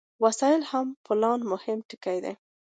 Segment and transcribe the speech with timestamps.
[0.23, 2.33] وسایل هم د پلان مهم ټکي دي.